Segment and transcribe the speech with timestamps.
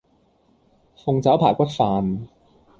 [0.97, 2.25] 鳳爪排骨飯